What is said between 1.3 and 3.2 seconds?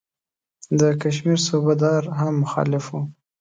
صوبه دار هم مخالف وو.